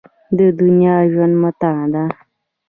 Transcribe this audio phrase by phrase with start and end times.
[0.37, 2.03] د دنیا ژوند متاع ده.